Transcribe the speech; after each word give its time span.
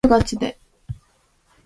Seventh 0.03 0.13
Army, 0.33 0.39
Germany. 0.39 0.57